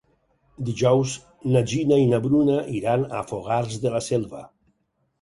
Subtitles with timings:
[0.69, 1.13] Dijous
[1.57, 4.47] na Gina i na Bruna iran a Fogars de la Selva.